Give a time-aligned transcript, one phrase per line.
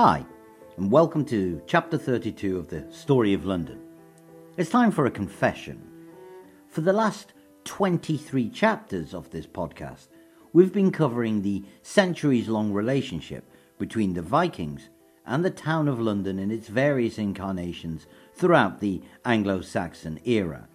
[0.00, 0.24] Hi,
[0.76, 3.80] and welcome to chapter 32 of the Story of London.
[4.56, 5.82] It's time for a confession.
[6.68, 7.32] For the last
[7.64, 10.06] 23 chapters of this podcast,
[10.52, 14.88] we've been covering the centuries long relationship between the Vikings
[15.26, 20.68] and the town of London in its various incarnations throughout the Anglo Saxon era.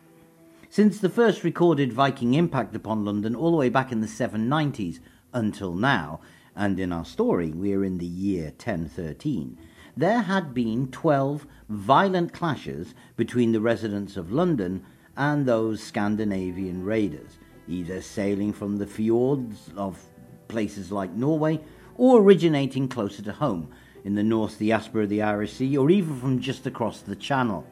[0.70, 5.00] Since the first recorded Viking impact upon London all the way back in the 790s
[5.32, 6.20] until now,
[6.56, 9.58] and in our story we are in the year 1013,
[9.96, 14.84] there had been 12 violent clashes between the residents of London
[15.16, 20.04] and those Scandinavian raiders, either sailing from the fjords of
[20.48, 21.60] places like Norway
[21.96, 23.70] or originating closer to home
[24.04, 27.66] in the North Diaspora of the Irish Sea or even from just across the Channel.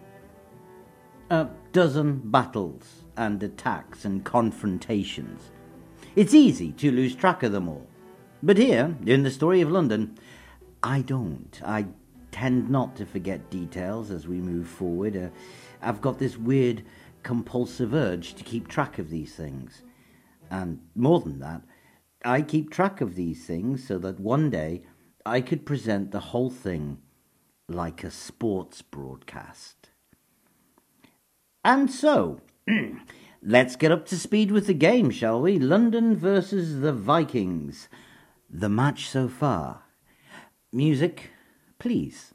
[1.29, 5.51] A dozen battles and attacks and confrontations.
[6.15, 7.87] It's easy to lose track of them all.
[8.43, 10.17] But here, in the story of London,
[10.81, 11.61] I don't.
[11.63, 11.85] I
[12.31, 15.15] tend not to forget details as we move forward.
[15.15, 15.29] Uh,
[15.81, 16.83] I've got this weird
[17.21, 19.83] compulsive urge to keep track of these things.
[20.49, 21.61] And more than that,
[22.25, 24.83] I keep track of these things so that one day
[25.23, 26.97] I could present the whole thing
[27.67, 29.89] like a sports broadcast.
[31.63, 32.41] And so,
[33.43, 35.59] let's get up to speed with the game, shall we?
[35.59, 37.87] London versus the Vikings
[38.53, 39.83] the match so far.
[40.71, 41.31] Music,
[41.79, 42.33] please.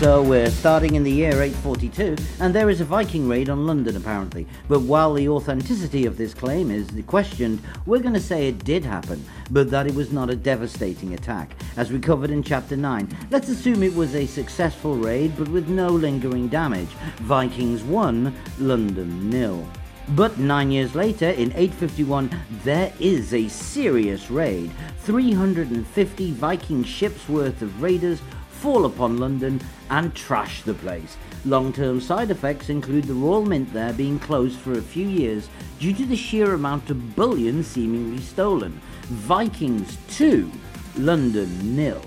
[0.00, 3.96] So we're starting in the year 842, and there is a Viking raid on London
[3.96, 4.46] apparently.
[4.68, 8.84] But while the authenticity of this claim is questioned, we're going to say it did
[8.84, 13.08] happen, but that it was not a devastating attack, as we covered in chapter 9.
[13.30, 16.90] Let's assume it was a successful raid, but with no lingering damage.
[17.20, 19.66] Vikings 1, London nil.
[20.10, 22.30] But nine years later, in 851,
[22.64, 24.70] there is a serious raid.
[25.00, 28.20] 350 Viking ships worth of raiders
[28.66, 29.60] fall upon London
[29.90, 31.16] and trash the place.
[31.44, 35.48] Long term side effects include the Royal Mint there being closed for a few years
[35.78, 38.80] due to the sheer amount of bullion seemingly stolen.
[39.02, 40.50] Vikings 2,
[40.96, 42.02] London nil.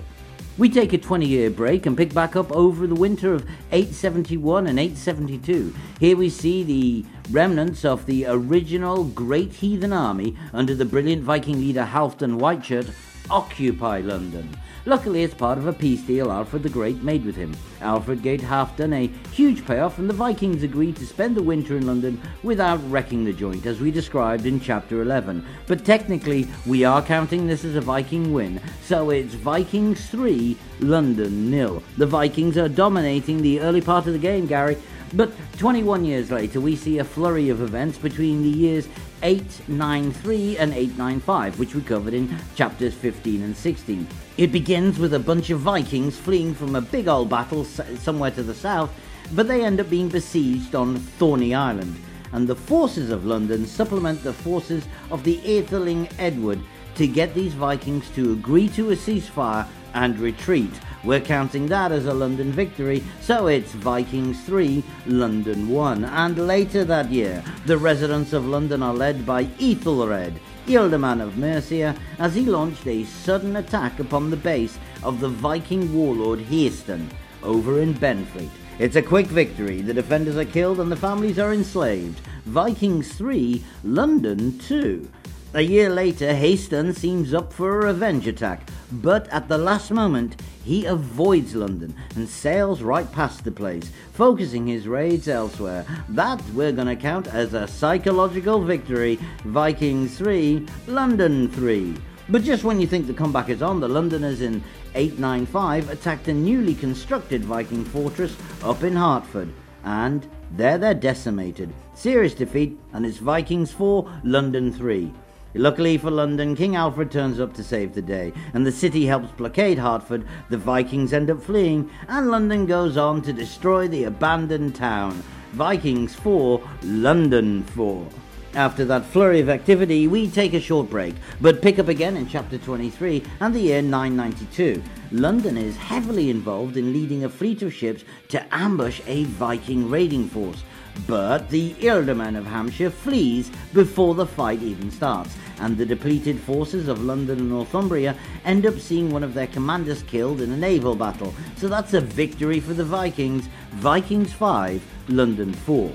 [0.58, 4.68] We take a 20 year break and pick back up over the winter of 871
[4.68, 5.74] and 872.
[6.02, 11.62] Here we see the remnants of the original Great Heathen Army under the brilliant Viking
[11.62, 12.94] leader Halfdan Whiteshirt
[13.30, 14.50] occupy London.
[14.86, 17.56] Luckily, it's part of a peace deal Alfred the Great made with him.
[17.82, 21.86] Alfred gave Halfdan a huge payoff, and the Vikings agreed to spend the winter in
[21.86, 25.46] London without wrecking the joint, as we described in chapter 11.
[25.68, 31.52] But technically, we are counting this as a Viking win, so it's Vikings 3, London
[31.52, 31.84] nil.
[31.98, 34.78] The Vikings are dominating the early part of the game, Gary.
[35.14, 38.88] But 21 years later, we see a flurry of events between the years
[39.24, 44.08] 893 and 895, which we covered in chapters 15 and 16.
[44.38, 48.44] It begins with a bunch of Vikings fleeing from a big old battle somewhere to
[48.44, 48.92] the south,
[49.34, 51.96] but they end up being besieged on Thorny Island,
[52.32, 56.60] and the forces of London supplement the forces of the Aetheling Edward
[56.96, 60.72] to get these Vikings to agree to a ceasefire and retreat.
[61.04, 66.04] We're counting that as a London victory, so it's Vikings 3, London 1.
[66.04, 70.34] And later that year, the residents of London are led by Ethelred,
[70.68, 75.94] Ealdorman of Mercia, as he launched a sudden attack upon the base of the Viking
[75.94, 77.08] warlord Hearstan
[77.44, 78.50] over in Benfleet.
[78.78, 82.20] It's a quick victory, the defenders are killed and the families are enslaved.
[82.46, 85.10] Vikings 3, London 2.
[85.56, 90.40] A year later, Haston seems up for a revenge attack, but at the last moment,
[90.64, 95.88] he avoids London and sails right past the place, focusing his raids elsewhere.
[96.10, 99.18] That we're going to count as a psychological victory.
[99.44, 101.96] Vikings 3, London 3.
[102.30, 104.64] But just when you think the comeback is on, the Londoners in
[104.94, 109.52] 895 attacked a newly constructed Viking fortress up in Hertford,
[109.84, 111.74] and there they're decimated.
[111.96, 115.12] Serious defeat, and it's Vikings 4, London 3.
[115.56, 119.32] Luckily for London, King Alfred turns up to save the day, and the city helps
[119.32, 120.28] blockade Hertford.
[120.50, 125.24] The Vikings end up fleeing, and London goes on to destroy the abandoned town.
[125.54, 128.08] Vikings 4, London 4.
[128.54, 132.28] After that flurry of activity, we take a short break, but pick up again in
[132.28, 134.84] chapter 23 and the year 992.
[135.12, 140.28] London is heavily involved in leading a fleet of ships to ambush a Viking raiding
[140.30, 140.64] force.
[141.08, 146.88] But the Ealdorman of Hampshire flees before the fight even starts, and the depleted forces
[146.88, 148.16] of London and Northumbria
[148.46, 151.34] end up seeing one of their commanders killed in a naval battle.
[151.58, 153.50] So that's a victory for the Vikings.
[153.72, 155.92] Vikings 5, London 4.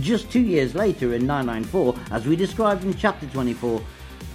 [0.00, 3.82] Just two years later, in 994, as we described in chapter 24,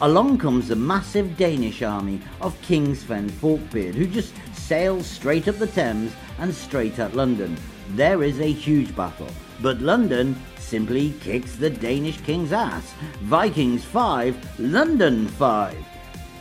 [0.01, 5.57] along comes the massive Danish army of King Sven Forkbeard, who just sails straight up
[5.57, 7.57] the Thames and straight at London.
[7.95, 9.29] There is a huge battle,
[9.61, 12.93] but London simply kicks the Danish king's ass.
[13.21, 15.75] Vikings 5, London 5.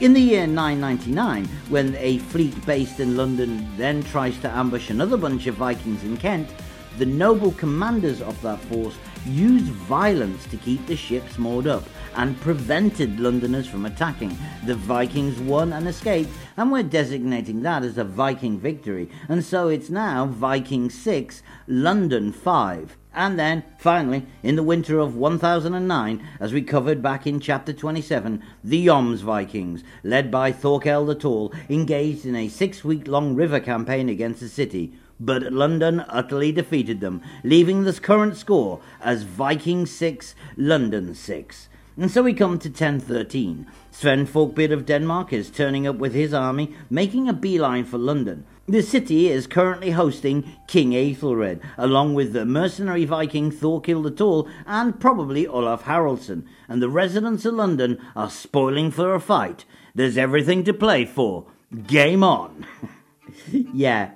[0.00, 5.16] In the year 999, when a fleet based in London then tries to ambush another
[5.16, 6.50] bunch of Vikings in Kent,
[6.98, 8.96] the noble commanders of that force
[9.26, 11.84] used violence to keep the ships moored up
[12.16, 14.36] and prevented Londoners from attacking.
[14.64, 19.10] The Vikings won and escaped, and we're designating that as a Viking victory.
[19.28, 22.96] And so it's now Viking 6, London 5.
[23.16, 28.42] And then, finally, in the winter of 1009, as we covered back in chapter 27,
[28.62, 34.10] the Jomsvikings, led by Thorkel the Tall, engaged in a six week long river campaign
[34.10, 40.34] against the city but London utterly defeated them, leaving the current score as Viking 6,
[40.58, 41.68] London 6.
[41.96, 43.66] And so we come to 1013.
[43.98, 48.44] Sven Forkbeard of Denmark is turning up with his army, making a beeline for London.
[48.68, 54.50] The city is currently hosting King Aethelred, along with the mercenary Viking Thorkild the Tall
[54.66, 59.64] and probably Olaf Haraldsson, and the residents of London are spoiling for a fight.
[59.94, 61.46] There's everything to play for.
[61.86, 62.66] Game on!
[63.50, 64.10] yeah,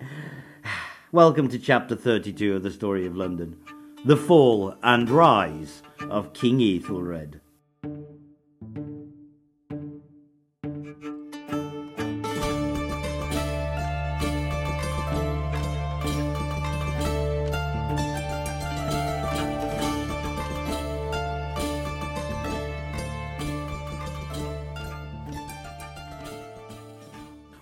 [1.10, 3.56] Welcome to chapter 32 of the story of London
[4.04, 7.40] The Fall and Rise of King Ethelred.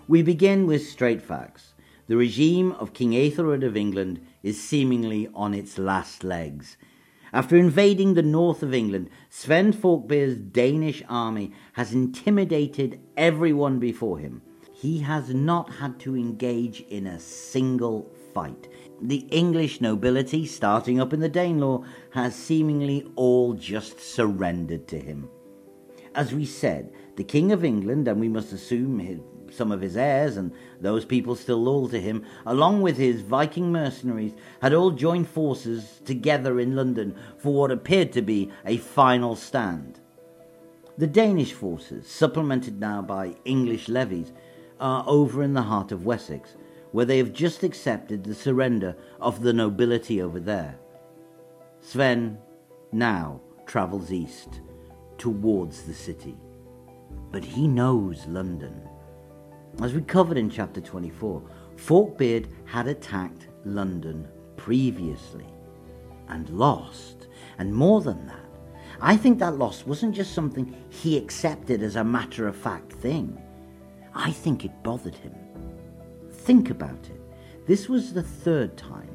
[0.09, 1.75] We begin with straight facts.
[2.07, 6.79] The regime of King Ethelred of England is seemingly on its last legs.
[7.31, 14.41] After invading the north of England, Sven Forkbeard's Danish army has intimidated everyone before him.
[14.73, 18.67] He has not had to engage in a single fight.
[19.03, 25.29] The English nobility, starting up in the Danelaw, has seemingly all just surrendered to him.
[26.15, 29.21] As we said, the King of England, and we must assume his
[29.53, 33.73] some of his heirs and those people still loyal to him, along with his Viking
[33.73, 39.37] mercenaries, had all joined forces together in London for what appeared to be a final
[39.37, 40.01] stand.
[40.97, 44.33] The Danish forces, supplemented now by English levies,
[44.81, 46.57] are over in the heart of Wessex,
[46.93, 50.79] where they have just accepted the surrender of the nobility over there.
[51.81, 52.39] Sven
[52.93, 54.61] now travels east
[55.19, 56.37] towards the city,
[57.31, 58.89] but he knows London.
[59.81, 61.41] As we covered in chapter 24,
[61.77, 64.27] Forkbeard had attacked London
[64.57, 65.47] previously
[66.29, 67.29] and lost.
[67.59, 68.45] And more than that,
[69.01, 73.41] I think that loss wasn't just something he accepted as a matter of fact thing.
[74.15, 75.35] I think it bothered him.
[76.33, 77.21] Think about it.
[77.67, 79.11] This was the third time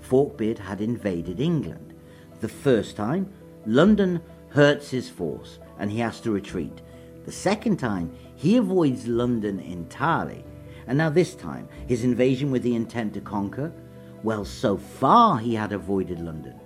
[0.00, 1.92] Forkbeard had invaded England.
[2.40, 3.30] The first time,
[3.66, 6.80] London hurts his force and he has to retreat.
[7.26, 10.44] The second time, he avoids London entirely.
[10.86, 13.72] And now, this time, his invasion with the intent to conquer?
[14.22, 16.60] Well, so far he had avoided London.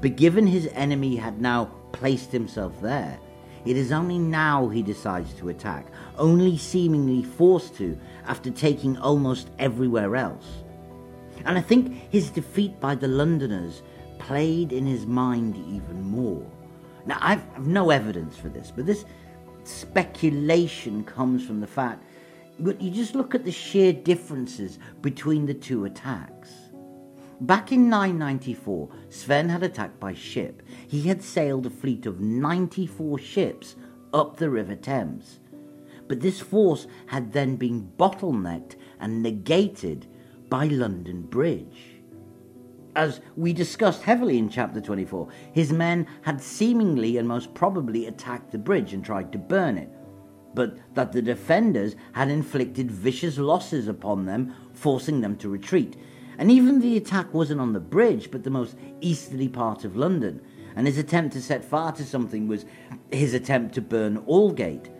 [0.00, 3.18] But given his enemy had now placed himself there,
[3.64, 5.86] it is only now he decides to attack,
[6.18, 10.62] only seemingly forced to after taking almost everywhere else.
[11.44, 13.82] And I think his defeat by the Londoners
[14.18, 16.44] played in his mind even more.
[17.06, 19.04] Now, I've, I've no evidence for this, but this
[19.66, 22.04] speculation comes from the fact
[22.58, 26.50] but you just look at the sheer differences between the two attacks.
[27.40, 30.62] Back in 994, Sven had attacked by ship.
[30.86, 33.74] He had sailed a fleet of 94 ships
[34.12, 35.40] up the River Thames.
[36.06, 40.06] But this force had then been bottlenecked and negated
[40.48, 41.93] by London Bridge.
[42.96, 48.52] As we discussed heavily in chapter 24, his men had seemingly and most probably attacked
[48.52, 49.90] the bridge and tried to burn it,
[50.54, 55.96] but that the defenders had inflicted vicious losses upon them, forcing them to retreat.
[56.38, 60.40] And even the attack wasn't on the bridge, but the most easterly part of London.
[60.76, 62.64] And his attempt to set fire to something was
[63.10, 64.90] his attempt to burn Aldgate.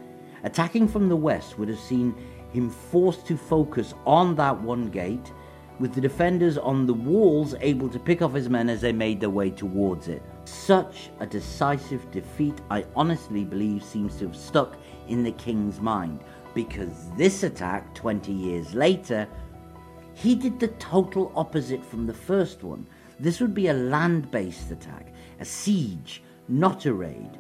[0.43, 2.15] Attacking from the west would have seen
[2.51, 5.33] him forced to focus on that one gate
[5.79, 9.21] with the defenders on the walls able to pick off his men as they made
[9.21, 10.23] their way towards it.
[10.45, 14.77] Such a decisive defeat, I honestly believe, seems to have stuck
[15.09, 16.21] in the king's mind,
[16.55, 19.29] because this attack, 20 years later,
[20.15, 22.87] he did the total opposite from the first one.
[23.19, 27.31] This would be a land based attack, a siege, not a raid.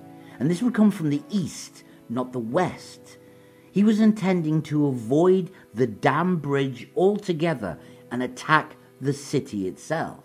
[0.40, 3.18] And this would come from the east, not the west.
[3.70, 7.78] He was intending to avoid the damn bridge altogether
[8.14, 10.24] and attack the city itself.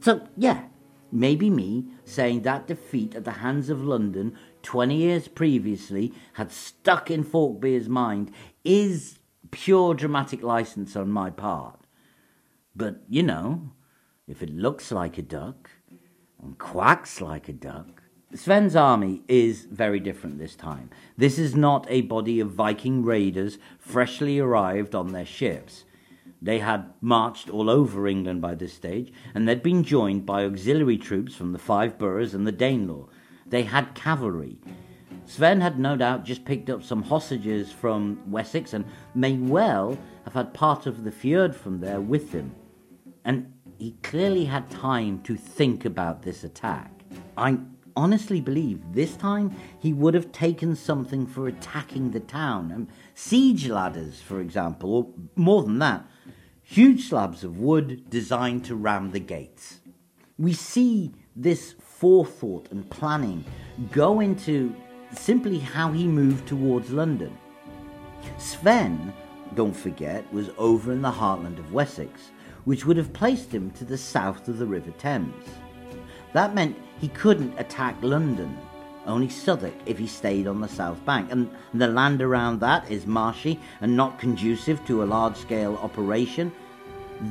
[0.00, 0.64] So, yeah,
[1.12, 7.12] maybe me saying that defeat at the hands of London 20 years previously had stuck
[7.12, 8.32] in Forkbeard's mind
[8.64, 9.20] is
[9.52, 11.78] pure dramatic license on my part.
[12.74, 13.70] But, you know,
[14.26, 15.70] if it looks like a duck
[16.42, 18.02] and quacks like a duck.
[18.34, 20.90] Sven's army is very different this time.
[21.16, 25.84] This is not a body of Viking raiders freshly arrived on their ships.
[26.42, 30.98] They had marched all over England by this stage, and they'd been joined by auxiliary
[30.98, 33.08] troops from the Five Boroughs and the Danelaw.
[33.46, 34.58] They had cavalry.
[35.24, 38.84] Sven had no doubt just picked up some hostages from Wessex and
[39.14, 42.52] may well have had part of the fyrd from there with him.
[43.24, 47.04] And he clearly had time to think about this attack.
[47.36, 47.58] I
[47.94, 52.72] honestly believe this time he would have taken something for attacking the town.
[52.72, 55.06] Um, siege ladders, for example, or
[55.36, 56.04] more than that,
[56.72, 59.80] huge slabs of wood designed to ram the gates.
[60.38, 63.44] We see this forethought and planning
[63.90, 64.74] go into
[65.14, 67.36] simply how he moved towards London.
[68.38, 69.12] Sven,
[69.54, 72.30] don't forget, was over in the heartland of Wessex,
[72.64, 75.44] which would have placed him to the south of the River Thames.
[76.32, 78.56] That meant he couldn't attack London,
[79.06, 83.06] only Southwark if he stayed on the south bank, and the land around that is
[83.06, 86.50] marshy and not conducive to a large scale operation.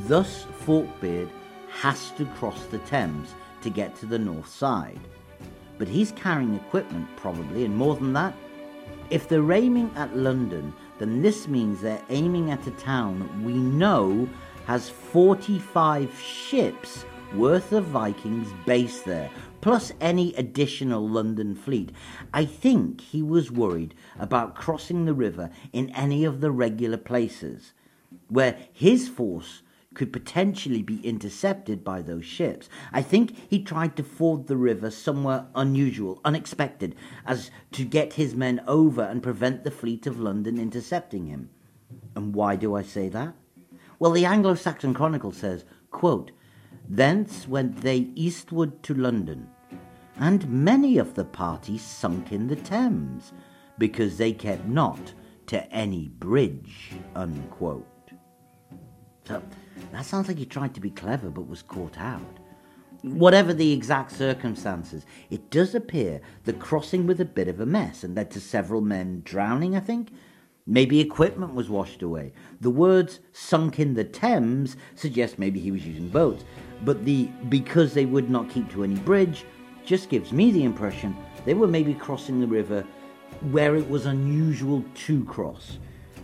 [0.07, 1.29] Thus, Forkbeard
[1.69, 5.01] has to cross the Thames to get to the north side.
[5.77, 8.33] But he's carrying equipment, probably, and more than that.
[9.09, 14.29] If they're aiming at London, then this means they're aiming at a town we know
[14.65, 17.03] has 45 ships
[17.35, 19.29] worth of Vikings based there,
[19.59, 21.91] plus any additional London fleet.
[22.33, 27.73] I think he was worried about crossing the river in any of the regular places
[28.29, 29.61] where his force
[29.93, 32.69] could potentially be intercepted by those ships.
[32.93, 36.95] I think he tried to ford the river somewhere unusual, unexpected,
[37.25, 41.49] as to get his men over and prevent the fleet of London intercepting him.
[42.15, 43.35] And why do I say that?
[43.99, 46.31] Well, the Anglo Saxon Chronicle says, quote,
[46.89, 49.49] Thence went they eastward to London,
[50.17, 53.33] and many of the party sunk in the Thames,
[53.77, 55.13] because they kept not
[55.47, 56.91] to any bridge.
[57.15, 57.87] Unquote.
[59.25, 59.41] So
[59.91, 62.39] that sounds like he tried to be clever but was caught out.
[63.01, 68.03] Whatever the exact circumstances, it does appear the crossing was a bit of a mess
[68.03, 70.09] and led to several men drowning, I think,
[70.67, 72.33] Maybe equipment was washed away.
[72.59, 76.45] The words sunk in the Thames suggest maybe he was using boats,
[76.85, 79.43] but the because they would not keep to any bridge
[79.83, 82.85] just gives me the impression they were maybe crossing the river
[83.49, 85.79] where it was unusual to cross.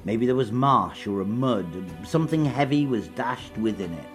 [0.08, 1.68] Maybe there was marsh or a mud,
[2.06, 4.06] something heavy was dashed within it.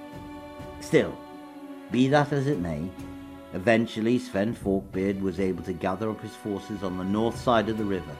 [0.81, 1.15] Still,
[1.91, 2.89] be that as it may,
[3.53, 7.77] eventually Sven Forkbeard was able to gather up his forces on the north side of
[7.77, 8.17] the river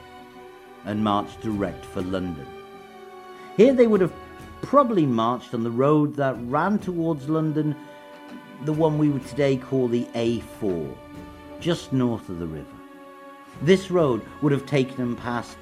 [0.85, 2.45] and marched direct for London.
[3.57, 4.13] Here they would have
[4.61, 7.75] probably marched on the road that ran towards London,
[8.65, 10.95] the one we would today call the A4,
[11.59, 12.77] just north of the river.
[13.63, 15.57] This road would have taken them past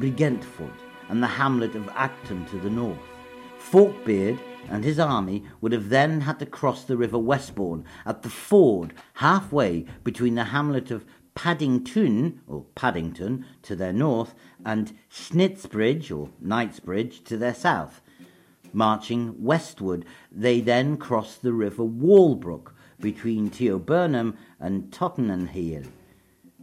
[0.00, 0.72] Brigentford
[1.12, 2.96] and the hamlet of Acton to the north.
[3.58, 4.40] Forkbeard
[4.70, 8.94] and his army would have then had to cross the river Westbourne at the ford
[9.12, 11.04] halfway between the hamlet of
[11.34, 18.00] Paddington, or Paddington, to their north, and Schnitzbridge, or Knightsbridge, to their south.
[18.72, 25.48] Marching westward, they then crossed the river Walbrook between Tyburn and Tottenham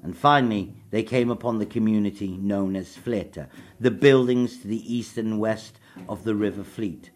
[0.04, 3.38] And finally, they came upon the community known as Fleet,
[3.80, 7.12] the buildings to the east and west of the River Fleet,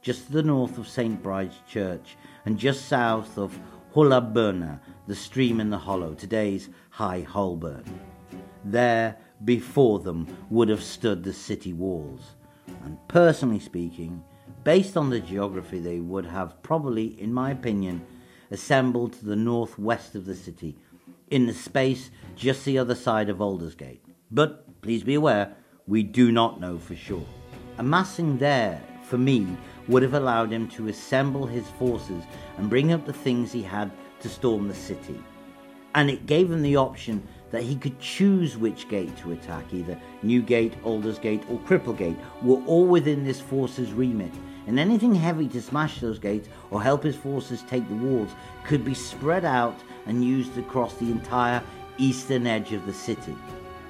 [0.00, 1.20] just to the north of St.
[1.22, 3.58] Bride's Church, and just south of
[3.94, 7.84] Hullaburna, the stream in the hollow, today's High Holborn.
[8.64, 12.36] There, before them, would have stood the city walls.
[12.84, 14.22] And personally speaking,
[14.62, 18.06] based on the geography, they would have probably, in my opinion,
[18.52, 20.76] assembled to the northwest of the city,
[21.30, 24.04] in the space just the other side of Aldersgate.
[24.30, 25.56] But please be aware,
[25.86, 27.26] we do not know for sure.
[27.78, 29.44] Amassing there for me,
[29.88, 32.22] would have allowed him to assemble his forces
[32.56, 35.20] and bring up the things he had to storm the city.
[35.96, 40.00] And it gave him the option that he could choose which gate to attack, either
[40.22, 44.32] Newgate, Aldersgate, or Cripplegate, were all within this force's remit,
[44.68, 48.30] and anything heavy to smash those gates or help his forces take the walls
[48.64, 51.62] could be spread out and used across the entire
[51.98, 53.36] eastern edge of the city.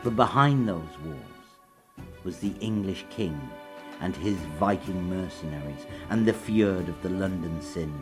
[0.02, 1.16] But behind those walls
[2.24, 3.38] was the English king
[4.00, 7.92] and his Viking mercenaries and the fyrd of the London Sin.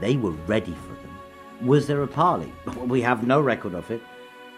[0.00, 1.18] They were ready for them.
[1.62, 2.52] Was there a parley?
[2.86, 4.02] We have no record of it,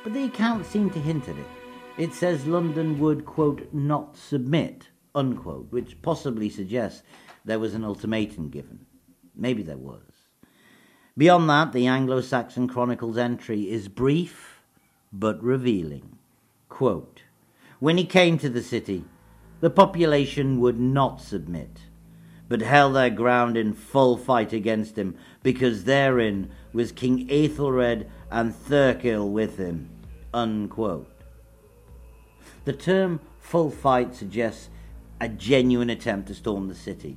[0.03, 1.47] but the accounts seem to hint at it.
[1.99, 7.03] It says London would, quote, not submit, unquote, which possibly suggests
[7.45, 8.87] there was an ultimatum given.
[9.35, 10.03] Maybe there was.
[11.19, 14.61] Beyond that, the Anglo Saxon Chronicles entry is brief
[15.11, 16.19] but revealing.
[16.69, 17.23] Quote,
[17.81, 19.05] when he came to the city,
[19.61, 21.81] the population would not submit,
[22.51, 28.55] but held their ground in full fight against him, because therein was King Aethelred and
[28.55, 29.89] Thurkill with him.
[30.35, 31.23] Unquote.
[32.67, 34.69] The term full fight suggests
[35.19, 37.17] a genuine attempt to storm the city,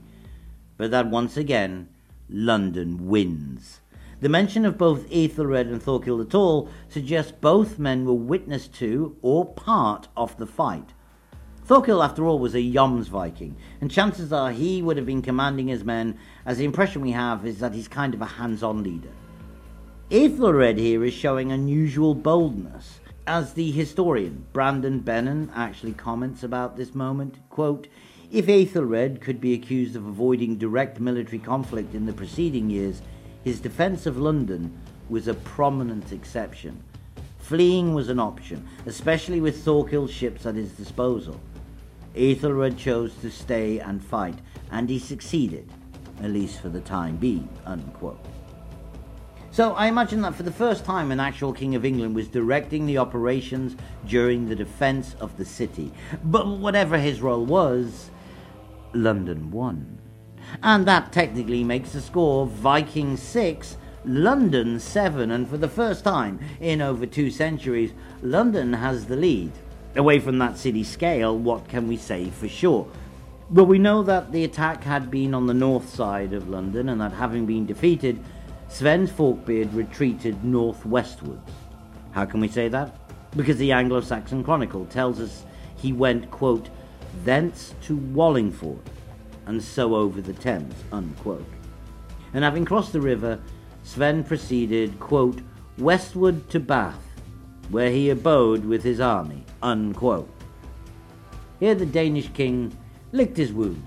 [0.78, 1.90] but that once again
[2.30, 3.82] London wins.
[4.22, 9.16] The mention of both Aethelred and Thorkild at all suggests both men were witness to
[9.22, 10.94] or part of the fight.
[11.66, 15.86] Thorkild, after all, was a Jomsviking, and chances are he would have been commanding his
[15.86, 19.12] men, as the impression we have is that he's kind of a hands on leader.
[20.12, 23.00] Aethelred here is showing unusual boldness.
[23.26, 27.88] As the historian Brandon Bennon actually comments about this moment, quote,
[28.32, 33.02] if Aethelred could be accused of avoiding direct military conflict in the preceding years,
[33.50, 34.80] his defence of London
[35.10, 36.84] was a prominent exception.
[37.40, 41.42] Fleeing was an option, especially with Thorkild's ships at his disposal.
[42.16, 44.38] Aethelred chose to stay and fight,
[44.70, 45.68] and he succeeded,
[46.22, 47.50] at least for the time being.
[47.66, 48.24] Unquote.
[49.50, 52.86] So I imagine that for the first time an actual King of England was directing
[52.86, 53.76] the operations
[54.06, 55.92] during the defence of the city.
[56.24, 58.12] But whatever his role was,
[58.94, 60.00] London won.
[60.64, 66.40] And that technically makes the score Viking 6, London 7, and for the first time
[66.60, 69.52] in over two centuries, London has the lead.
[69.96, 72.88] Away from that city scale, what can we say for sure?
[73.50, 77.02] Well, we know that the attack had been on the north side of London and
[77.02, 78.24] that having been defeated,
[78.68, 81.52] Sven Forkbeard retreated northwestwards.
[82.12, 82.96] How can we say that?
[83.36, 85.46] Because the Anglo Saxon Chronicle tells us
[85.76, 86.70] he went, quote,
[87.26, 88.80] thence to Wallingford,
[89.50, 91.44] and so over the Thames, unquote.
[92.36, 93.40] And having crossed the river,
[93.82, 95.42] Sven proceeded, quote,
[95.80, 97.02] westward to Bath,
[97.70, 100.30] where he abode with his army, unquote.
[101.60, 102.78] Here the Danish king
[103.12, 103.82] licked his wounds,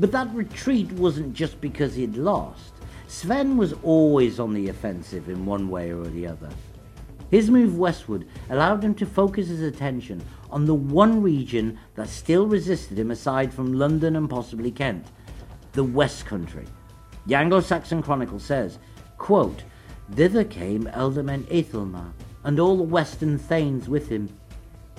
[0.00, 2.72] but that retreat wasn't just because he'd lost.
[3.06, 6.50] Sven was always on the offensive in one way or the other.
[7.30, 12.46] His move westward allowed him to focus his attention on the one region that still
[12.46, 15.06] resisted him aside from London and possibly Kent,
[15.72, 16.66] the West Country.
[17.26, 18.78] The Anglo-Saxon Chronicle says,
[19.18, 19.64] quote,
[20.12, 22.12] Thither came Ealdorman Aethelmar,
[22.44, 24.28] and all the western thanes with him,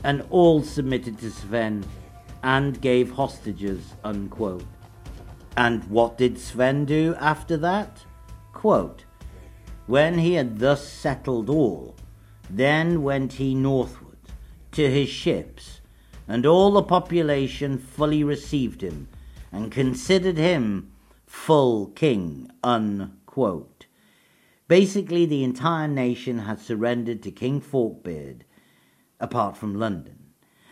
[0.03, 1.83] and all submitted to Sven,
[2.43, 4.65] and gave hostages, unquote.
[5.57, 8.03] And what did Sven do after that?
[8.53, 9.05] Quote,
[9.87, 11.95] when he had thus settled all,
[12.49, 14.08] then went he northward
[14.71, 15.81] to his ships,
[16.27, 19.07] and all the population fully received him,
[19.51, 20.91] and considered him
[21.25, 22.51] full king.
[22.63, 23.85] Unquote.
[24.67, 28.43] Basically, the entire nation had surrendered to King Forkbeard,
[29.19, 30.17] apart from London.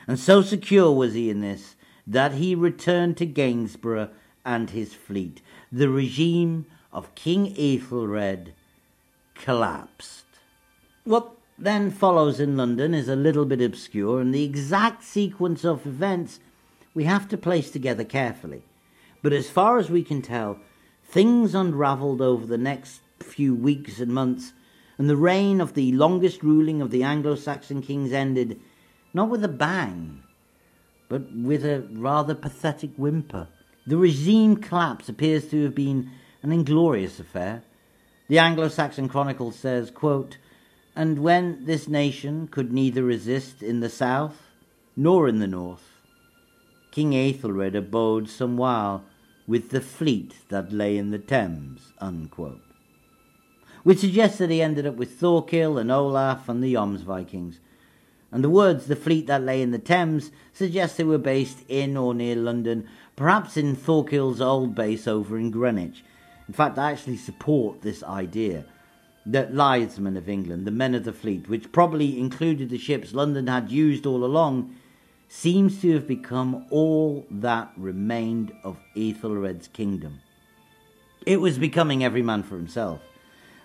[0.07, 4.10] And so secure was he in this that he returned to Gainsborough
[4.45, 5.41] and his fleet.
[5.71, 8.53] The regime of King Ethelred
[9.36, 10.25] collapsed.
[11.03, 15.86] What then follows in London is a little bit obscure, and the exact sequence of
[15.86, 16.39] events
[16.93, 18.63] we have to place together carefully.
[19.24, 20.60] But as far as we can tell,
[21.04, 24.54] things unravelled over the next few weeks and months,
[24.98, 28.60] and the reign of the longest ruling of the Anglo Saxon kings ended
[29.13, 30.24] not with a bang,
[31.10, 33.48] but with a rather pathetic whimper.
[33.86, 36.12] The regime collapse appears to have been
[36.43, 37.63] an inglorious affair.
[38.28, 40.38] The Anglo Saxon Chronicle says, quote,
[40.97, 44.47] And when this nation could neither resist in the south
[44.95, 45.91] nor in the north,
[46.89, 49.03] King Aethelred abode some while
[49.45, 51.93] with the fleet that lay in the Thames.
[51.99, 52.63] Unquote.
[53.83, 57.60] Which suggests that he ended up with Thorkill and Olaf and the Jomsvikings.
[58.31, 61.95] and the words the fleet that lay in the Thames suggest they were based in
[61.95, 66.03] or near London, perhaps in Thorkild's old base over in Greenwich.
[66.47, 68.65] In fact, I actually support this idea
[69.27, 73.47] that Leithsmen of England, the men of the fleet, which probably included the ships London
[73.47, 74.73] had used all along,
[75.27, 80.21] seems to have become all that remained of Ethelred's kingdom.
[81.25, 83.01] It was becoming every man for himself.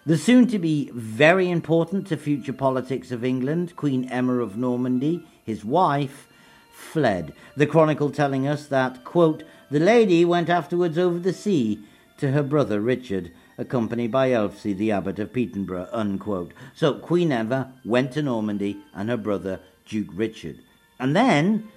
[0.05, 5.25] The soon to be very important to future politics of England, Queen Emma of Normandy,
[5.45, 6.27] his wife,
[6.73, 7.33] fled.
[7.57, 11.85] The chronicle telling us that, quote, the lady went afterwards over the sea
[12.19, 13.31] to her brother Richard,
[13.63, 16.53] accompanied by Elfsey, the abbot of Peterborough, unquote.
[16.75, 20.59] So Queen Eva went to Normandy and her brother, Duke Richard.
[20.99, 21.69] And then,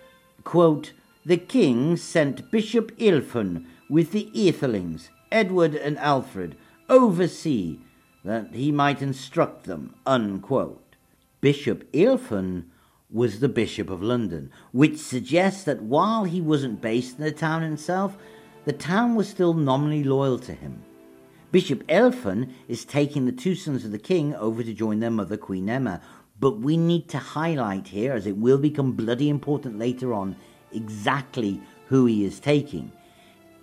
[0.43, 0.91] quote,
[1.25, 6.57] the king sent Bishop Ilfan with the Aethelings, Edward and Alfred,
[6.89, 7.79] over sea
[8.23, 9.95] that he might instruct them.
[10.05, 10.95] Unquote.
[11.41, 12.65] Bishop Ilfan
[13.11, 17.61] was the Bishop of London, which suggests that while he wasn't based in the town
[17.61, 18.17] himself,
[18.65, 20.83] the town was still nominally loyal to him.
[21.51, 25.37] Bishop Ilfan is taking the two sons of the king over to join their mother,
[25.37, 26.01] Queen Emma.
[26.39, 30.35] But we need to highlight here, as it will become bloody important later on,
[30.71, 32.91] exactly who he is taking.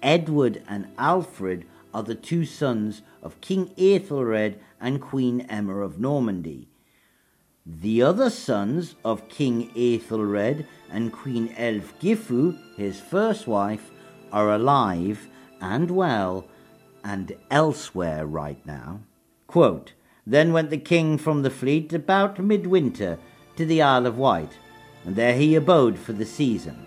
[0.03, 6.68] Edward and Alfred are the two sons of King Ethelred and Queen Emma of Normandy.
[7.66, 13.90] The other sons of King Ethelred and Queen Elfgifu, his first wife,
[14.33, 15.29] are alive
[15.61, 16.47] and well
[17.05, 19.01] and elsewhere right now.
[19.47, 19.93] Quote,
[20.27, 23.19] then went the king from the fleet about midwinter
[23.57, 24.53] to the Isle of Wight,
[25.05, 26.87] and there he abode for the season,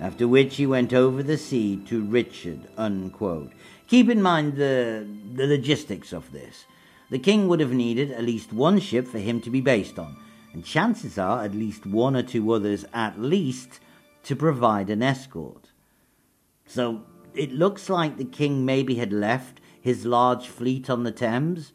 [0.00, 2.60] after which he went over the sea to Richard.
[2.76, 3.52] Unquote.
[3.88, 6.64] Keep in mind the, the logistics of this.
[7.10, 10.16] The king would have needed at least one ship for him to be based on,
[10.54, 13.80] and chances are at least one or two others at least
[14.22, 15.68] to provide an escort.
[16.66, 17.02] So
[17.34, 21.72] it looks like the king maybe had left his large fleet on the Thames,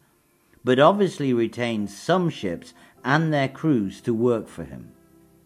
[0.64, 4.92] but obviously retained some ships and their crews to work for him.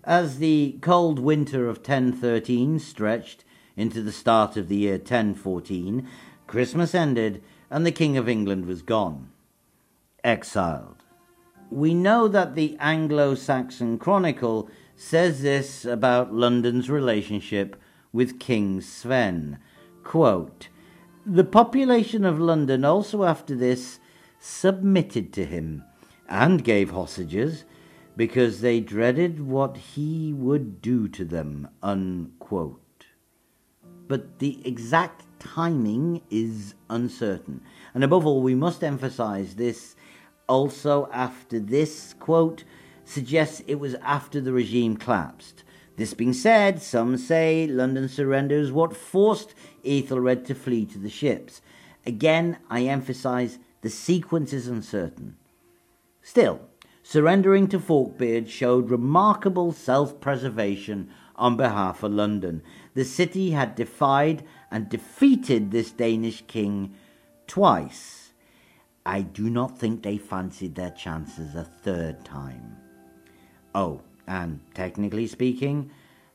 [0.05, 3.45] As the cold winter of 1013 stretched
[3.77, 6.09] into the start of the year 1014,
[6.47, 9.31] Christmas ended, and the King of England was gone,
[10.23, 11.05] exiled.
[11.71, 17.81] We know that the Anglo Saxon Chronicle says this about London's relationship
[18.13, 19.59] with King Sven.
[20.05, 20.69] Quote,
[21.25, 24.01] the population of London also after this
[24.41, 25.85] submitted to him
[26.29, 27.65] and gave hostages
[28.17, 31.69] because they dreaded what he would do to them.
[31.83, 33.07] Unquote.
[34.09, 37.63] But the exact timing is uncertain.
[37.95, 39.97] And above all, we must emphasize this
[40.49, 42.65] also after this quote
[43.05, 45.65] suggests it was after the regime collapsed.
[45.97, 51.11] This being said, some say London's surrender is what forced Ethelred to flee to the
[51.11, 51.61] ships.
[52.07, 55.37] Again, I emphasize the sequence is uncertain.
[56.23, 56.61] Still,
[57.03, 62.63] surrendering to Forkbeard showed remarkable self preservation on behalf of London.
[62.95, 66.95] The city had defied and defeated this Danish king
[67.47, 68.33] twice.
[69.05, 72.77] I do not think they fancied their chances a third time.
[73.75, 75.91] Oh, and technically speaking,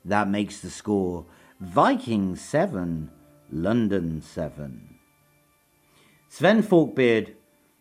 [0.06, 1.26] that makes the score
[1.60, 3.10] Vikings 7,
[3.52, 4.96] London 7.
[6.30, 7.36] Sven Forkbeard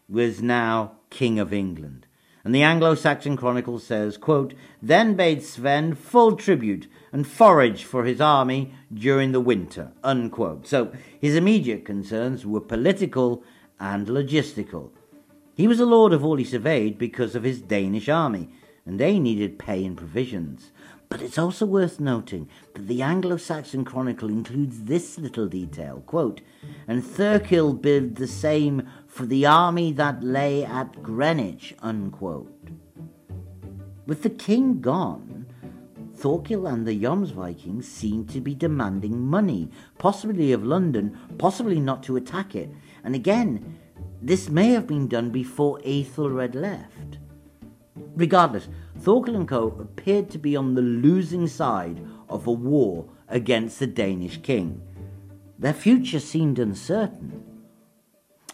[0.08, 2.06] was now King of England.
[2.44, 8.20] And the Anglo-Saxon Chronicle says, quote, Then bade Sven full tribute and forage for his
[8.20, 9.90] army during the winter.
[10.04, 10.66] Unquote.
[10.66, 13.42] So his immediate concerns were political
[13.80, 14.90] and logistical.
[15.56, 18.50] He was a lord of all he surveyed because of his Danish army,
[18.86, 20.70] and they needed pay and provisions.
[21.08, 26.40] But it's also worth noting that the Anglo Saxon Chronicle includes this little detail quote,
[26.88, 31.74] And Thurkill bid the same for the army that lay at Greenwich.
[31.80, 32.70] Unquote.
[34.06, 35.46] With the king gone,
[36.16, 39.68] Thorkill and the Jomsvikings seem to be demanding money,
[39.98, 42.70] possibly of London, possibly not to attack it.
[43.04, 43.78] And again,
[44.22, 47.18] this may have been done before Aethelred left.
[48.16, 49.68] Regardless, Thorkill and co.
[49.78, 54.80] appeared to be on the losing side of a war against the Danish king.
[55.58, 57.42] Their future seemed uncertain.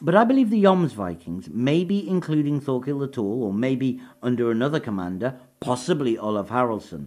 [0.00, 5.38] But I believe the Jomsvikings, maybe including Thorkill at all, or maybe under another commander,
[5.60, 7.06] possibly Olaf Haraldsson,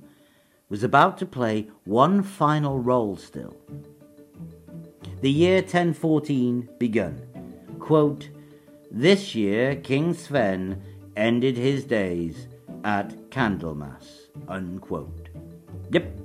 [0.69, 3.55] was about to play one final role still.
[5.21, 7.21] The year 1014 begun.
[7.79, 8.29] Quote,
[8.91, 10.81] this year King Sven
[11.15, 12.47] ended his days
[12.83, 14.29] at Candlemas.
[14.47, 15.29] Unquote.
[15.91, 16.19] Yep,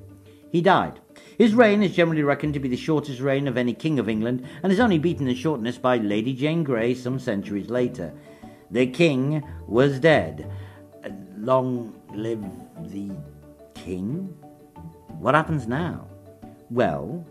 [0.50, 1.00] he died.
[1.38, 4.46] His reign is generally reckoned to be the shortest reign of any king of England,
[4.62, 8.12] and is only beaten in shortness by Lady Jane Grey some centuries later.
[8.70, 10.50] The king was dead.
[11.38, 12.44] Long live
[12.92, 13.10] the
[13.74, 14.36] king?
[15.18, 16.06] What happens now?
[16.68, 17.26] Well,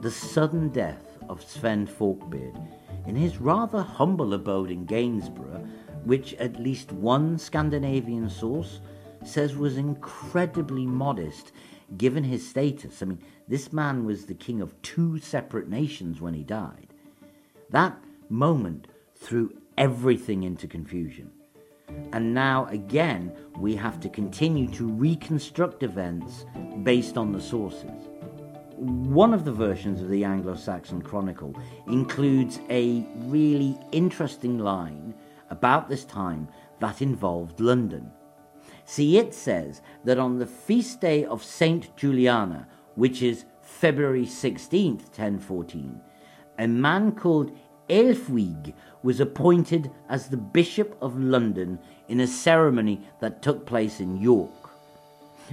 [0.00, 2.58] the sudden death of Sven Forkbeard
[3.06, 5.66] in his rather humble abode in Gainsborough,
[6.04, 8.80] which at least one Scandinavian source
[9.24, 11.52] says was incredibly modest
[11.96, 13.02] given his status.
[13.02, 16.88] I mean, this man was the king of two separate nations when he died.
[17.70, 21.30] That moment threw everything into confusion.
[22.12, 26.46] And now, again, we have to continue to reconstruct events
[26.82, 28.08] based on the sources.
[28.76, 31.54] One of the versions of the Anglo Saxon Chronicle
[31.86, 35.14] includes a really interesting line
[35.52, 36.48] about this time
[36.80, 38.10] that involved London.
[38.84, 45.04] See, it says that on the feast day of Saint Juliana, which is February 16th,
[45.04, 46.00] 1014,
[46.58, 47.56] a man called
[47.88, 54.20] Aelfwig was appointed as the Bishop of London in a ceremony that took place in
[54.20, 54.50] York.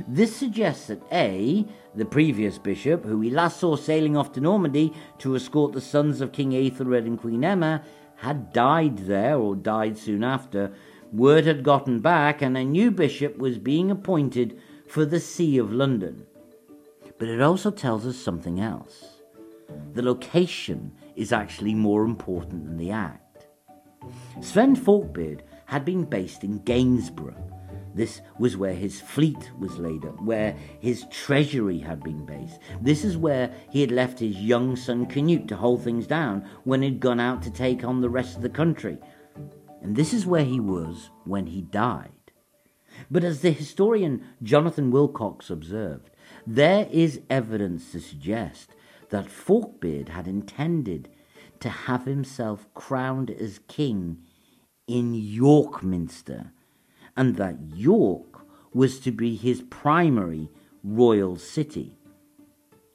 [0.07, 4.93] This suggests that A, the previous bishop, who we last saw sailing off to Normandy
[5.17, 7.83] to escort the sons of King Aethelred and Queen Emma,
[8.19, 10.73] had died there or died soon after,
[11.12, 15.71] Word had gotten back, and a new bishop was being appointed for the See of
[15.71, 16.25] London.
[17.17, 19.05] But it also tells us something else.
[19.93, 23.47] The location is actually more important than the act.
[24.41, 27.58] Sven Forkbeard had been based in Gainsborough.
[27.99, 32.59] This was where his fleet was laid up, where his treasury had been based.
[32.81, 36.81] This is where he had left his young son Canute to hold things down when
[36.81, 38.97] he'd gone out to take on the rest of the country
[39.81, 42.12] and this is where he was when he died.
[43.09, 46.09] But as the historian Jonathan Wilcox observed,
[46.45, 48.75] there is evidence to suggest
[49.09, 51.09] that Forkbeard had intended
[51.59, 54.19] to have himself crowned as king
[54.88, 56.51] in York Minster,
[57.19, 60.49] and that York was to be his primary
[60.86, 61.97] royal city.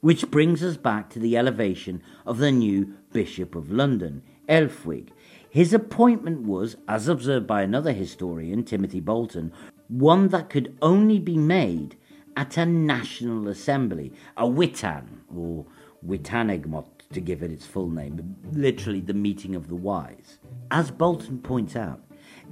[0.00, 5.10] Which brings us back to the elevation of the new Bishop of London, Elfwig.
[5.50, 9.52] his appointment was, as observed by another historian, Timothy Bolton,
[9.88, 11.96] one that could only be made
[12.34, 15.66] at a national assembly, a witan, or
[16.06, 20.38] witenagemot to give it its full name, literally the meeting of the wise.
[20.70, 22.00] As Bolton points out,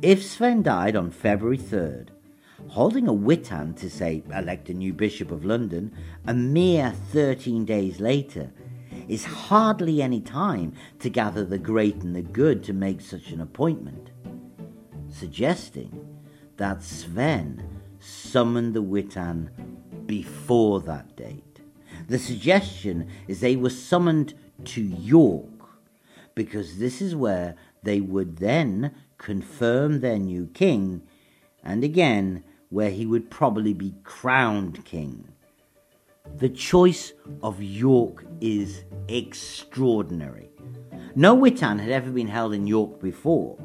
[0.01, 2.09] if Sven died on February 3rd,
[2.69, 5.93] holding a witan to say elect a new bishop of London
[6.27, 8.51] a mere 13 days later
[9.09, 13.41] is hardly any time to gather the great and the good to make such an
[13.41, 14.11] appointment,
[15.09, 16.21] suggesting
[16.57, 19.51] that Sven summoned the Witan
[20.07, 21.61] before that date.
[22.09, 25.49] The suggestion is they were summoned to York
[26.35, 31.03] because this is where they would then confirm their new king,
[31.63, 35.29] and again where he would probably be crowned king.
[36.37, 40.51] The choice of York is extraordinary.
[41.15, 43.59] No Witan had ever been held in York before.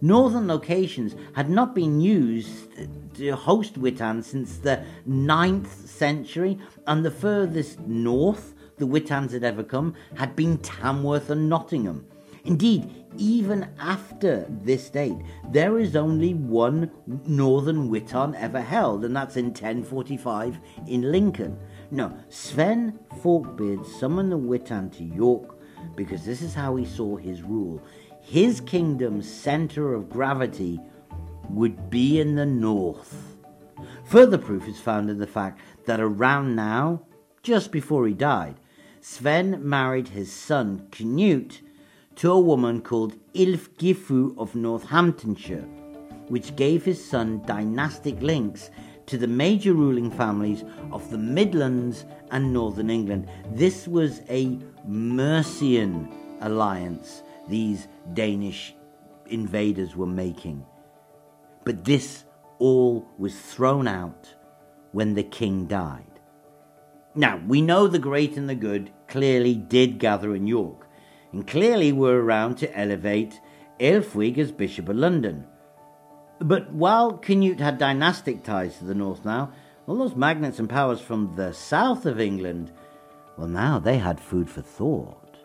[0.00, 2.68] Northern locations had not been used
[3.14, 9.62] to host Witan since the 9th century, and the furthest north the Witans had ever
[9.62, 12.06] come had been Tamworth and Nottingham.
[12.44, 15.16] Indeed, even after this date,
[15.50, 16.90] there is only one
[17.26, 21.58] Northern Witan ever held, and that's in 1045 in Lincoln.
[21.90, 25.58] Now, Sven Forkbeard summoned the Witan to York
[25.96, 27.82] because this is how he saw his rule.
[28.20, 30.80] His kingdom's center of gravity
[31.48, 33.36] would be in the north.
[34.04, 37.02] Further proof is found in the fact that around now,
[37.42, 38.56] just before he died,
[39.00, 41.62] Sven married his son Canute
[42.18, 45.64] to a woman called Ilfgifu of Northamptonshire,
[46.26, 48.70] which gave his son dynastic links
[49.06, 53.28] to the major ruling families of the Midlands and Northern England.
[53.52, 58.74] This was a Mercian alliance these Danish
[59.26, 60.66] invaders were making.
[61.64, 62.24] But this
[62.58, 64.34] all was thrown out
[64.90, 66.04] when the king died.
[67.14, 70.87] Now, we know the great and the good clearly did gather in York,
[71.38, 73.40] and clearly were around to elevate
[73.78, 75.46] Aelfwig as Bishop of London.
[76.40, 79.52] But while Canute had dynastic ties to the north now,
[79.86, 82.72] all those magnates and powers from the south of England,
[83.36, 85.36] well, now they had food for thought.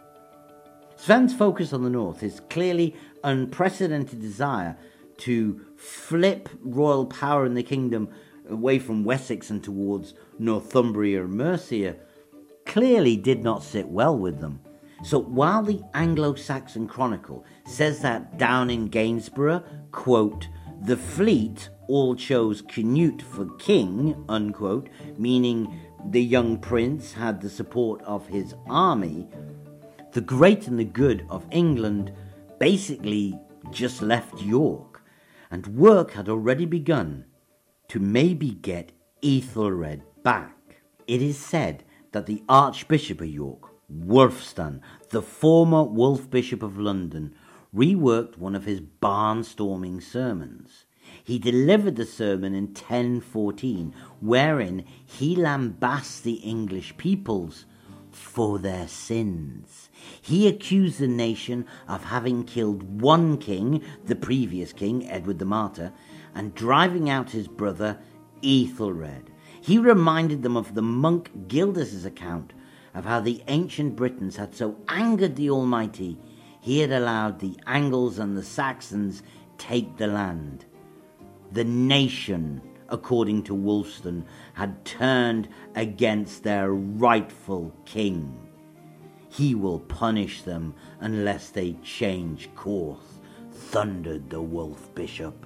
[0.96, 4.76] Sven's focus on the north, his clearly unprecedented desire
[5.18, 8.10] to flip royal power in the kingdom
[8.50, 11.98] away from Wessex and towards Northumbria and Mercia,
[12.66, 14.60] clearly did not sit well with them.
[15.04, 20.48] So while the Anglo Saxon Chronicle says that down in Gainsborough, quote,
[20.82, 28.02] the fleet all chose Canute for king, unquote, meaning the young prince had the support
[28.04, 29.28] of his army,
[30.14, 32.14] the great and the good of England
[32.60, 33.38] basically
[33.72, 35.02] just left York,
[35.52, 37.26] and work had already begun
[37.90, 40.82] to maybe get Ethelred back.
[41.08, 47.34] It is said that the Archbishop of York, Wulfstan, the former Wolf Bishop of London,
[47.76, 50.86] reworked one of his barnstorming sermons.
[51.24, 57.66] He delivered the sermon in 1014, wherein he lambasts the English peoples
[58.10, 59.90] for their sins.
[60.22, 65.94] He accused the nation of having killed one king, the previous king, Edward the Martyr,
[66.34, 68.00] and driving out his brother,
[68.44, 69.30] Ethelred.
[69.62, 72.54] He reminded them of the monk Gildas' account
[72.94, 76.18] of how the ancient Britons had so angered the Almighty,
[76.60, 79.24] he had allowed the Angles and the Saxons
[79.58, 80.66] take the land.
[81.52, 88.38] The nation, according to Wulfstan, had turned against their rightful king.
[89.30, 93.20] He will punish them unless they change course,
[93.52, 95.46] thundered the wolf bishop.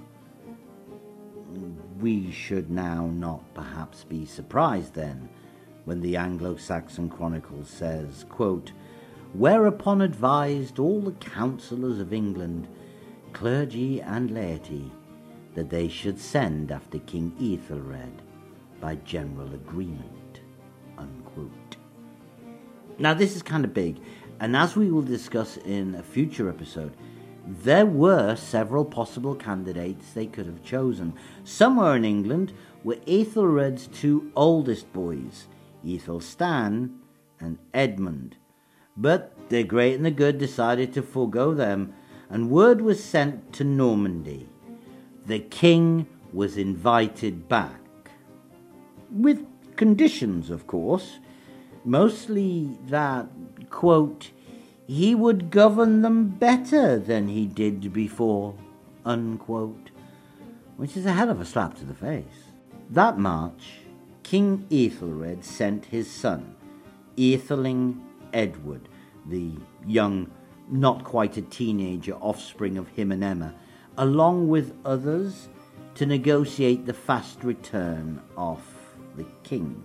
[1.99, 5.29] We should now not perhaps be surprised then
[5.87, 8.73] when the Anglo-Saxon Chronicle says, quote,
[9.31, 12.67] Whereupon advised all the councillors of England,
[13.31, 14.91] clergy and laity,
[15.55, 18.21] that they should send after King Ethelred
[18.81, 20.41] by general agreement.
[20.97, 21.77] Unquote.
[22.99, 23.97] Now, this is kind of big,
[24.41, 26.97] and as we will discuss in a future episode,
[27.47, 31.13] there were several possible candidates they could have chosen.
[31.45, 32.51] Somewhere in England
[32.83, 35.47] were Ethelred's two oldest boys,
[35.87, 36.99] Ethelstan
[37.39, 38.37] and Edmund.
[38.95, 41.93] But the great and the good decided to forego them,
[42.29, 44.49] and word was sent to Normandy
[45.27, 47.81] the king was invited back.
[49.11, 49.45] With
[49.75, 51.19] conditions, of course,
[51.83, 53.27] mostly that,
[53.69, 54.31] quote,
[54.87, 58.55] he would govern them better than he did before,
[59.05, 59.91] unquote,
[60.77, 62.51] which is a hell of a slap to the face.
[62.89, 63.79] That March,
[64.27, 66.53] King Ethelred sent his son,
[67.15, 68.89] Aetheling Edward,
[69.25, 69.53] the
[69.85, 70.29] young,
[70.69, 73.55] not quite a teenager offspring of him and Emma,
[73.97, 75.47] along with others,
[75.95, 78.61] to negotiate the fast return of
[79.15, 79.81] the king.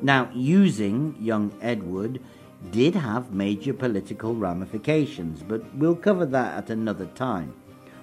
[0.00, 2.20] Now, using young Edward
[2.70, 7.52] did have major political ramifications, but we'll cover that at another time.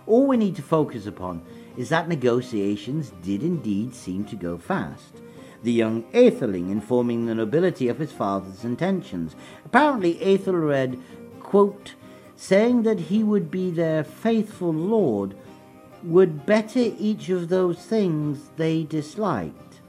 [0.07, 1.41] All we need to focus upon
[1.77, 5.21] is that negotiations did indeed seem to go fast.
[5.63, 9.35] The young Aetheling informing the nobility of his father's intentions.
[9.65, 10.97] Apparently, Aethelred,
[11.39, 11.95] quote,
[12.35, 15.35] saying that he would be their faithful lord,
[16.03, 19.81] would better each of those things they disliked,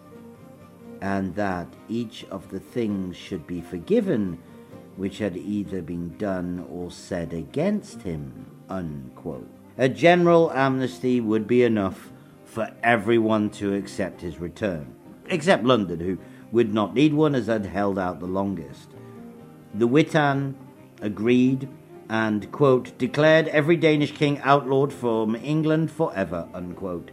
[1.01, 4.39] and that each of the things should be forgiven
[4.97, 8.47] which had either been done or said against him.
[8.69, 9.49] Unquote.
[9.79, 12.13] A general amnesty would be enough
[12.45, 14.95] for everyone to accept his return,
[15.31, 16.19] except London, who
[16.53, 18.91] would not need one as had held out the longest.
[19.75, 20.57] The Witan
[21.01, 21.69] agreed
[22.09, 27.13] and, quote, declared every Danish king outlawed from England forever, unquote.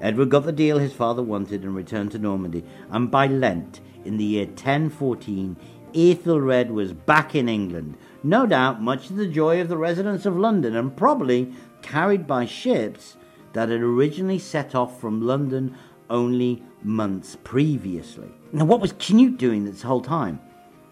[0.00, 4.16] Edward got the deal his father wanted and returned to Normandy, and by Lent, in
[4.16, 5.56] the year 1014,
[5.94, 10.36] Ethelred was back in England, no doubt much to the joy of the residents of
[10.36, 13.16] London, and probably carried by ships
[13.52, 15.76] that had originally set off from London
[16.10, 18.28] only months previously.
[18.52, 20.40] Now, what was Canute doing this whole time?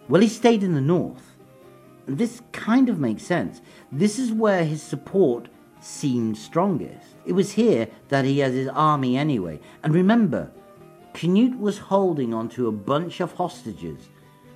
[0.09, 1.37] Well, he stayed in the north
[2.09, 3.61] this kind of makes sense.
[3.93, 5.49] This is where his support
[5.81, 7.07] seemed strongest.
[7.27, 9.61] It was here that he had his army anyway.
[9.83, 10.51] And remember,
[11.13, 14.09] Canute was holding on to a bunch of hostages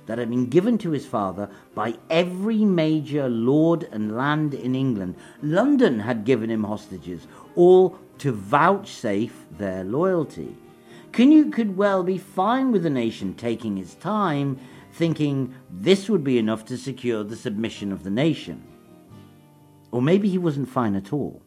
[0.05, 5.15] that had been given to his father by every major lord and land in England.
[5.41, 10.55] London had given him hostages, all to vouchsafe their loyalty.
[11.11, 14.59] Canute could well be fine with the nation taking its time
[14.93, 18.63] thinking this would be enough to secure the submission of the nation.
[19.91, 21.41] Or maybe he wasn't fine at all.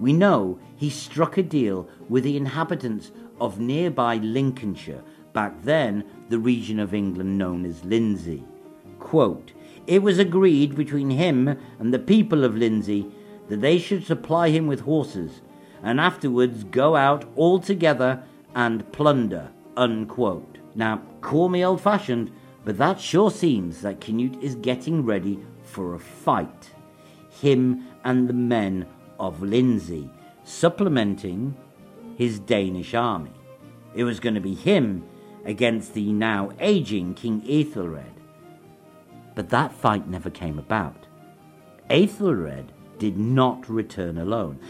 [0.00, 6.38] We know he struck a deal with the inhabitants of nearby Lincolnshire, back then the
[6.38, 8.44] region of England known as Lindsey.
[8.98, 9.52] Quote,
[9.86, 13.10] it was agreed between him and the people of Lindsey
[13.52, 15.42] that they should supply him with horses,
[15.82, 18.22] and afterwards go out all together
[18.54, 19.50] and plunder.
[19.76, 20.56] Unquote.
[20.74, 22.32] Now, call me old fashioned,
[22.64, 26.70] but that sure seems that Canute is getting ready for a fight.
[27.42, 28.86] Him and the men
[29.20, 30.08] of Lindsey,
[30.44, 31.54] supplementing
[32.16, 33.34] his Danish army.
[33.94, 35.06] It was going to be him
[35.44, 38.14] against the now aging King Ethelred.
[39.34, 41.06] But that fight never came about.
[41.90, 42.72] Ethelred
[43.02, 44.60] did not return alone.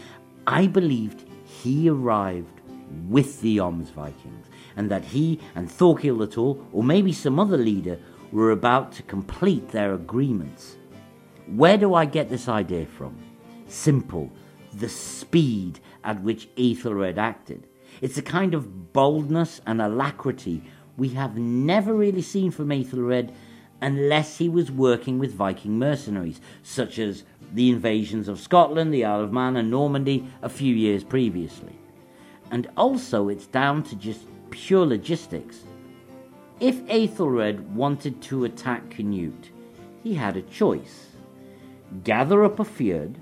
[0.47, 2.61] I believed he arrived
[3.07, 7.99] with the Jomsvikings, and that he and Thorkild the Tall, or maybe some other leader,
[8.31, 10.77] were about to complete their agreements.
[11.45, 13.15] Where do I get this idea from?
[13.67, 14.31] Simple.
[14.73, 17.67] The speed at which Ethelred acted.
[18.01, 20.63] It's a kind of boldness and alacrity
[20.97, 23.31] we have never really seen from Ethelred
[23.83, 29.21] unless he was working with Viking mercenaries, such as the invasions of Scotland, the Isle
[29.21, 31.75] of Man, and Normandy a few years previously.
[32.49, 34.21] And also, it's down to just
[34.51, 35.63] pure logistics.
[36.61, 39.51] If Ethelred wanted to attack Canute,
[40.01, 41.07] he had a choice
[42.03, 43.15] gather up a fyrd,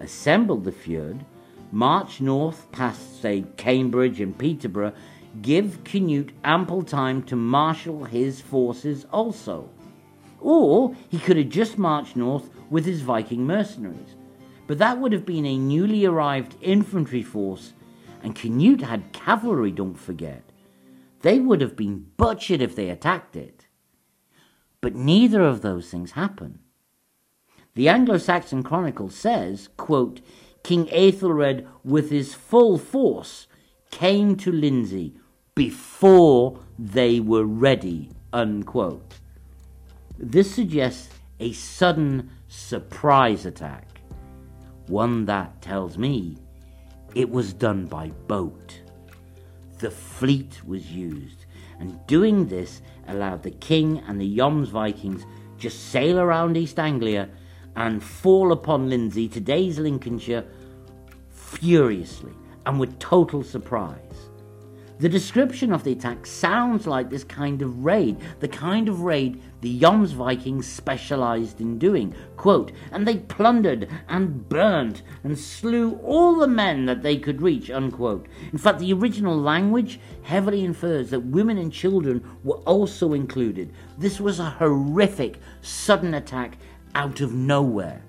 [0.00, 1.24] assemble the fyrd,
[1.72, 4.94] march north past, say, Cambridge and Peterborough,
[5.42, 9.68] give Canute ample time to marshal his forces also.
[10.44, 14.14] Or he could have just marched north with his Viking mercenaries.
[14.66, 17.72] But that would have been a newly arrived infantry force,
[18.22, 20.42] and Canute had cavalry, don't forget.
[21.22, 23.68] They would have been butchered if they attacked it.
[24.82, 26.58] But neither of those things happened.
[27.74, 30.20] The Anglo-Saxon Chronicle says, quote,
[30.62, 33.46] King Aethelred with his full force
[33.90, 35.14] came to Lindsey
[35.54, 39.20] before they were ready, unquote.
[40.18, 41.08] This suggests
[41.40, 44.00] a sudden surprise attack,
[44.86, 46.38] one that tells me
[47.14, 48.80] it was done by boat.
[49.78, 51.46] The fleet was used,
[51.80, 55.24] and doing this allowed the king and the Jomsvikings
[55.58, 57.28] just sail around East Anglia
[57.74, 60.44] and fall upon Lindsey, today's Lincolnshire,
[61.28, 62.32] furiously
[62.66, 64.30] and with total surprise.
[65.00, 69.42] The description of the attack sounds like this kind of raid, the kind of raid
[69.60, 72.14] the Jomsvikings specialized in doing.
[72.36, 77.70] Quote, and they plundered and burnt and slew all the men that they could reach,
[77.70, 78.26] unquote.
[78.52, 83.72] In fact, the original language heavily infers that women and children were also included.
[83.98, 86.56] This was a horrific, sudden attack
[86.94, 88.00] out of nowhere.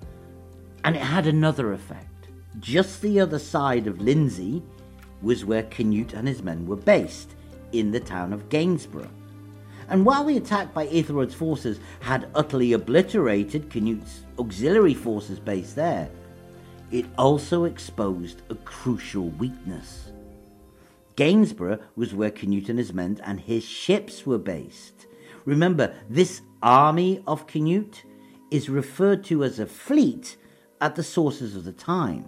[0.83, 2.27] And it had another effect.
[2.59, 4.61] Just the other side of Lindsey
[5.21, 7.35] was where Canute and his men were based,
[7.71, 9.09] in the town of Gainsborough.
[9.87, 16.09] And while the attack by Ethelred's forces had utterly obliterated Canute's auxiliary forces based there,
[16.91, 20.11] it also exposed a crucial weakness.
[21.15, 25.07] Gainsborough was where Canute and his men and his ships were based.
[25.45, 28.03] Remember, this army of Canute
[28.51, 30.37] is referred to as a fleet
[30.81, 32.27] at the sources of the time.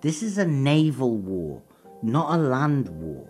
[0.00, 1.62] This is a naval war,
[2.04, 3.26] not a land war.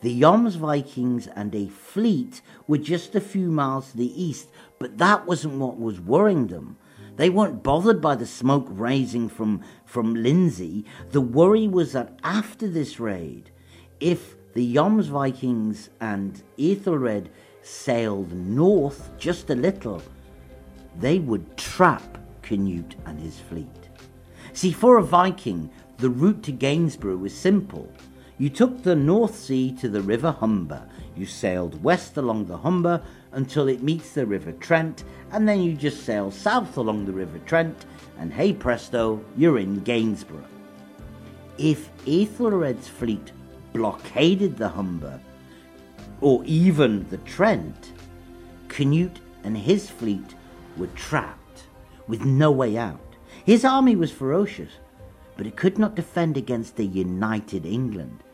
[0.00, 4.48] The Jomsvikings and a fleet were just a few miles to the east,
[4.78, 6.76] but that wasn't what was worrying them.
[7.16, 10.84] They weren't bothered by the smoke rising from, from Lindsey.
[11.10, 13.50] The worry was that after this raid,
[14.00, 17.30] if the Jomsvikings and Ethelred
[17.62, 20.02] sailed north just a little,
[20.98, 23.68] they would trap Canute and his fleet.
[24.52, 27.90] See, for a Viking, the route to Gainsborough was simple.
[28.42, 30.88] You took the North Sea to the River Humber.
[31.14, 35.74] You sailed west along the Humber until it meets the River Trent, and then you
[35.74, 37.86] just sail south along the River Trent,
[38.18, 40.44] and hey presto, you're in Gainsborough.
[41.56, 43.30] If Ethelred's fleet
[43.72, 45.20] blockaded the Humber,
[46.20, 47.92] or even the Trent,
[48.66, 50.34] Canute and his fleet
[50.76, 51.68] were trapped
[52.08, 53.14] with no way out.
[53.44, 54.72] His army was ferocious,
[55.36, 58.24] but it could not defend against a united England.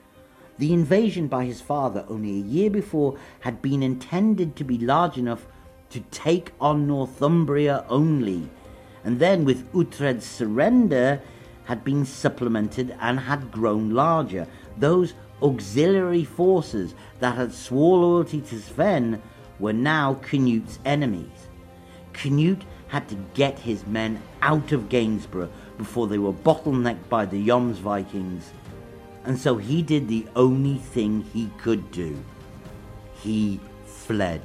[0.59, 5.17] The invasion by his father only a year before had been intended to be large
[5.17, 5.47] enough
[5.91, 8.51] to take on Northumbria only,
[9.05, 11.23] and then with Uhtred's surrender
[11.65, 14.47] had been supplemented and had grown larger.
[14.77, 19.23] Those auxiliary forces that had sworn loyalty to Sven
[19.61, 21.49] were now Canute's enemies.
[22.13, 27.47] Canute had to get his men out of Gainsborough before they were bottlenecked by the
[27.47, 28.43] Jomsvikings,
[29.29, 32.24] and so he did the only thing he could do.
[33.20, 34.41] He fled.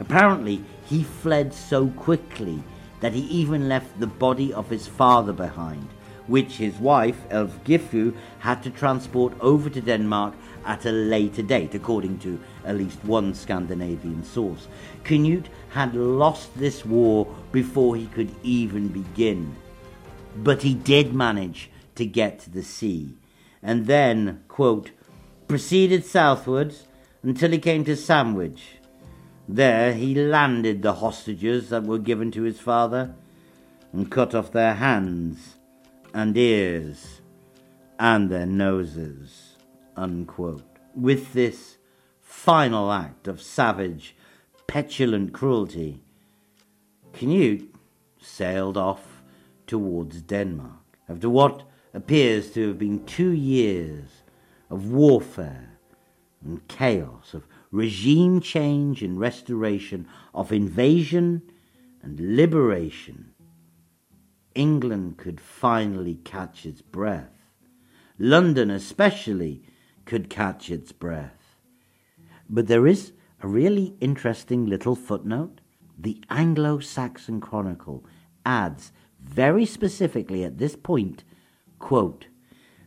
[0.00, 2.62] Apparently, he fled so quickly
[3.00, 5.86] that he even left the body of his father behind,
[6.28, 10.32] which his wife, Elfgifu, had to transport over to Denmark
[10.64, 14.66] at a later date, according to at least one Scandinavian source.
[15.04, 19.54] Canute had lost this war before he could even begin.
[20.36, 23.14] But he did manage to get to the sea,
[23.62, 24.90] and then, quote,
[25.46, 26.86] proceeded southwards
[27.22, 28.78] until he came to Sandwich.
[29.48, 33.14] There he landed the hostages that were given to his father
[33.92, 35.56] and cut off their hands
[36.12, 37.22] and ears
[37.98, 39.56] and their noses.
[39.96, 40.64] Unquote.
[40.94, 41.78] With this
[42.20, 44.14] final act of savage,
[44.66, 46.02] petulant cruelty,
[47.12, 47.74] Canute
[48.20, 49.22] sailed off
[49.66, 50.98] towards Denmark.
[51.08, 54.22] After what appears to have been two years
[54.70, 55.78] of warfare
[56.44, 61.42] and chaos, of regime change and restoration, of invasion
[62.02, 63.32] and liberation,
[64.54, 67.30] England could finally catch its breath.
[68.18, 69.62] London, especially,
[70.04, 71.56] could catch its breath.
[72.48, 75.60] But there is a really interesting little footnote.
[75.96, 78.04] The Anglo Saxon Chronicle
[78.44, 81.22] adds very specifically at this point,
[81.78, 82.26] quote,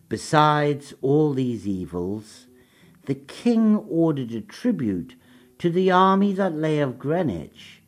[0.10, 2.48] Besides all these evils,
[3.06, 5.16] the king ordered a tribute
[5.58, 7.82] to the army that lay of Greenwich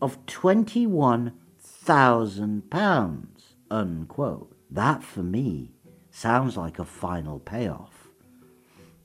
[0.00, 3.54] of twenty-one thousand pounds.
[3.70, 4.54] Unquote.
[4.70, 5.72] That for me
[6.10, 8.08] sounds like a final payoff.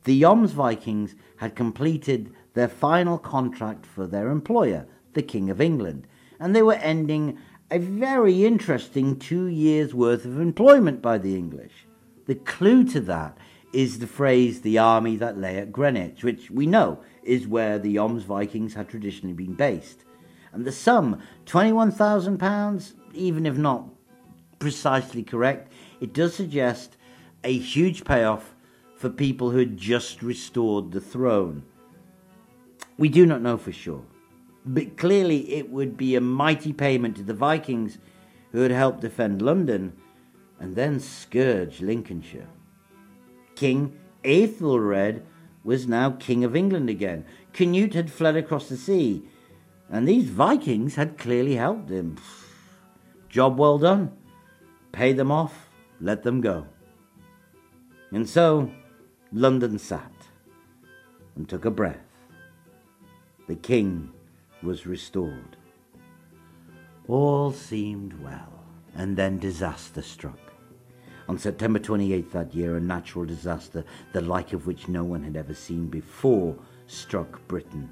[0.04, 6.08] The Jomsvikings had completed their final contract for their employer, the King of England,
[6.40, 7.38] and they were ending
[7.70, 11.86] a very interesting two years' worth of employment by the English.
[12.26, 13.38] The clue to that
[13.74, 17.96] is the phrase the army that lay at Greenwich, which we know is where the
[17.96, 20.06] Jomsvikings had traditionally been based.
[20.54, 23.90] And the sum, £21,000, even if not
[24.60, 26.96] precisely correct, it does suggest
[27.44, 28.56] a huge payoff
[28.96, 31.64] for people who had just restored the throne.
[32.98, 34.06] We do not know for sure,
[34.68, 37.98] but clearly it would be a mighty payment to the Vikings
[38.52, 39.94] who had helped defend London
[40.60, 42.48] and then scourge Lincolnshire.
[43.56, 45.24] King Aethelred
[45.64, 47.26] was now King of England again.
[47.54, 49.24] Canute had fled across the sea,
[49.90, 52.18] and these Vikings had clearly helped him.
[53.30, 54.12] Job well done.
[54.92, 55.70] Pay them off,
[56.02, 56.68] let them go.
[58.12, 58.72] And so
[59.32, 60.12] London sat
[61.36, 62.00] and took a breath.
[63.48, 64.12] The king
[64.68, 65.56] was restored.
[67.08, 68.66] All seemed well,
[68.96, 70.52] and then disaster struck.
[71.30, 75.38] On September 28th that year, a natural disaster, the like of which no one had
[75.38, 76.54] ever seen before,
[76.86, 77.90] struck Britain.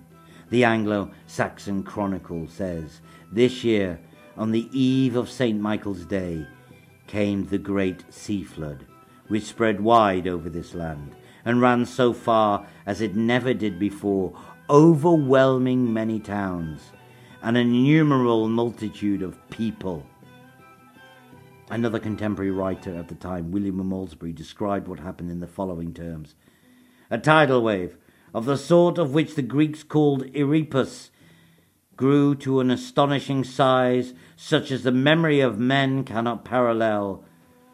[0.49, 2.99] The Anglo Saxon Chronicle says,
[3.31, 3.97] This year,
[4.35, 5.57] on the eve of St.
[5.57, 6.45] Michael's Day,
[7.07, 8.85] came the great sea flood,
[9.29, 11.15] which spread wide over this land,
[11.45, 14.37] and ran so far as it never did before,
[14.69, 16.91] overwhelming many towns,
[17.41, 20.05] an innumerable multitude of people.
[21.69, 25.93] Another contemporary writer at the time, William of Malmesbury, described what happened in the following
[25.93, 26.35] terms.
[27.11, 27.97] A tidal wave,
[28.33, 31.11] of the sort of which the Greeks called Euripus,
[31.95, 37.23] grew to an astonishing size, such as the memory of men cannot parallel,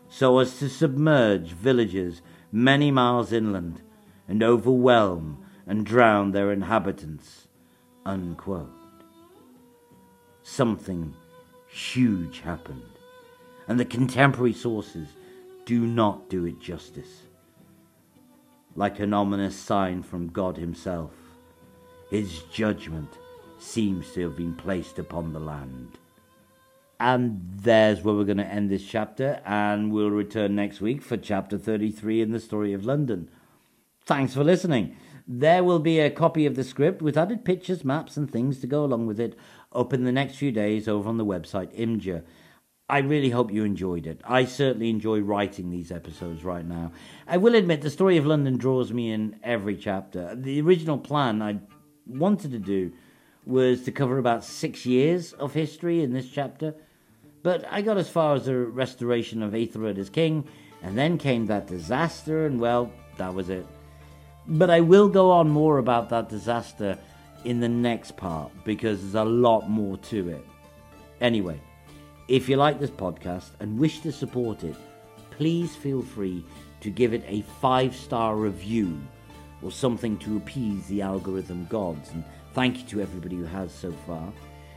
[0.09, 2.21] so as to submerge villages
[2.51, 3.81] many miles inland,
[4.27, 7.47] and overwhelm and drown their inhabitants.
[8.05, 8.69] Unquote.
[10.43, 11.13] Something
[11.69, 12.91] huge happened
[13.69, 15.07] and the contemporary sources
[15.63, 17.21] do not do it justice.
[18.75, 21.13] Like an ominous sign from God Himself,
[22.09, 23.17] His judgment
[23.57, 25.99] seems to have been placed upon the land.
[26.99, 31.15] And there's where we're going to end this chapter, and we'll return next week for
[31.15, 33.29] chapter 33 in the story of London.
[34.03, 34.97] Thanks for listening.
[35.33, 38.67] There will be a copy of the script with added pictures, maps, and things to
[38.67, 39.39] go along with it
[39.71, 42.23] up in the next few days over on the website Imgur.
[42.89, 44.19] I really hope you enjoyed it.
[44.25, 46.91] I certainly enjoy writing these episodes right now.
[47.29, 50.35] I will admit the story of London draws me in every chapter.
[50.35, 51.59] The original plan I
[52.05, 52.91] wanted to do
[53.45, 56.75] was to cover about six years of history in this chapter,
[57.41, 60.45] but I got as far as the restoration of Ethelred as king,
[60.83, 63.65] and then came that disaster, and well, that was it.
[64.47, 66.97] But I will go on more about that disaster
[67.45, 70.45] in the next part because there's a lot more to it.
[71.19, 71.59] Anyway,
[72.27, 74.75] if you like this podcast and wish to support it,
[75.31, 76.43] please feel free
[76.81, 78.99] to give it a five star review
[79.61, 82.09] or something to appease the algorithm gods.
[82.11, 82.23] And
[82.53, 84.31] thank you to everybody who has so far.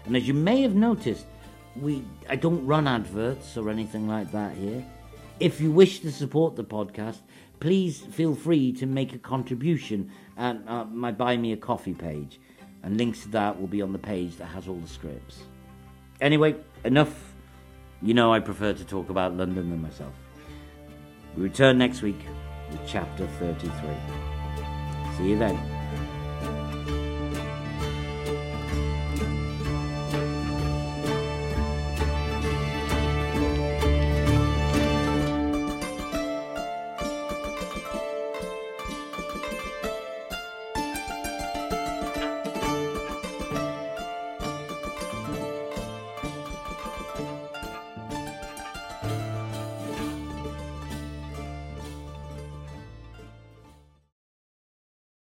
[0.05, 1.27] And as you may have noticed,
[1.81, 4.85] we I don't run adverts or anything like that here.
[5.41, 7.19] If you wish to support the podcast,
[7.61, 12.41] please feel free to make a contribution at uh, my Buy Me a Coffee page,
[12.83, 15.43] and links to that will be on the page that has all the scripts.
[16.21, 17.33] Anyway, enough.
[18.03, 20.13] You know I prefer to talk about London than myself.
[21.37, 22.21] We return next week
[22.71, 23.71] with chapter 33.
[25.17, 25.74] See you then.